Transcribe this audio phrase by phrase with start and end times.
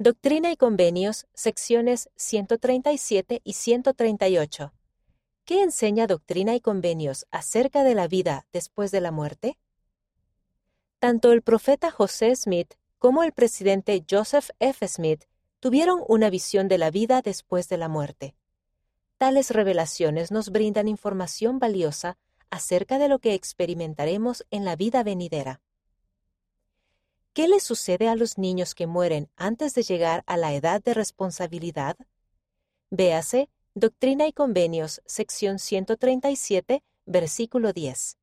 [0.00, 4.72] Doctrina y Convenios, secciones 137 y 138.
[5.44, 9.56] ¿Qué enseña Doctrina y Convenios acerca de la vida después de la muerte?
[10.98, 14.88] Tanto el profeta José Smith como el presidente Joseph F.
[14.88, 15.26] Smith
[15.60, 18.34] tuvieron una visión de la vida después de la muerte.
[19.16, 22.18] Tales revelaciones nos brindan información valiosa
[22.50, 25.60] acerca de lo que experimentaremos en la vida venidera.
[27.34, 30.94] ¿Qué le sucede a los niños que mueren antes de llegar a la edad de
[30.94, 31.96] responsabilidad?
[32.90, 38.18] Véase Doctrina y Convenios, sección 137, versículo 10.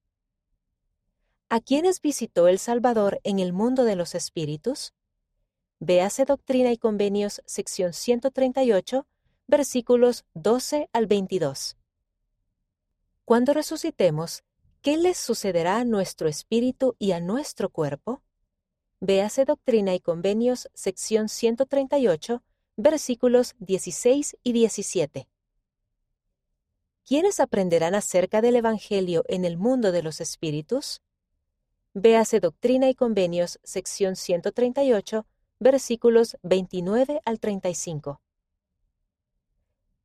[1.50, 4.94] ¿A quiénes visitó el Salvador en el mundo de los espíritus?
[5.82, 9.06] Véase Doctrina y Convenios, sección 138,
[9.46, 11.76] versículos 12 al 22.
[13.26, 14.46] Cuando resucitemos,
[14.82, 18.24] ¿qué les sucederá a nuestro espíritu y a nuestro cuerpo?
[19.04, 22.44] Véase Doctrina y Convenios, sección 138,
[22.78, 25.28] versículos 16 y 17.
[27.04, 31.02] ¿Quiénes aprenderán acerca del Evangelio en el mundo de los espíritus?
[31.96, 35.26] Véase Doctrina y Convenios, sección 138,
[35.58, 38.22] versículos 29 al 35.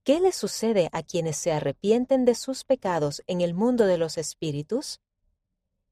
[0.05, 4.17] ¿Qué les sucede a quienes se arrepienten de sus pecados en el mundo de los
[4.17, 5.03] espíritus?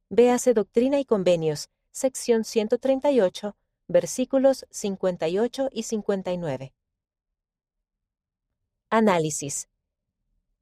[0.08, 3.56] Véase Doctrina y Convenios, sección 138,
[3.86, 6.74] versículos 58 y 59.
[8.90, 9.68] Análisis.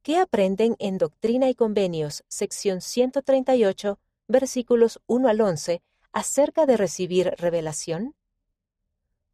[0.02, 7.34] ¿Qué aprenden en Doctrina y Convenios, sección 138, versículos 1 al 11, acerca de recibir
[7.38, 8.14] revelación?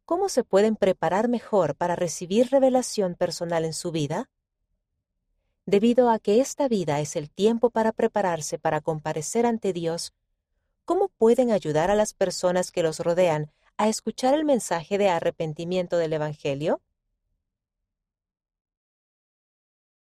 [0.05, 4.29] ¿Cómo se pueden preparar mejor para recibir revelación personal en su vida?
[5.65, 10.13] Debido a que esta vida es el tiempo para prepararse para comparecer ante Dios
[10.89, 15.97] ¿cómo pueden ayudar a las personas que los rodean a escuchar el mensaje de arrepentimiento
[15.97, 16.81] del Evangelio?